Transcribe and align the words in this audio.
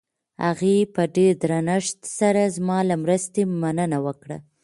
هغې 0.45 0.77
په 0.93 1.01
ډېر 1.15 1.33
درنښت 1.43 1.99
سره 2.19 2.41
زما 2.55 2.79
له 2.89 2.95
مرستې 3.03 3.41
مننه 3.61 3.97
وکړه. 4.05 4.37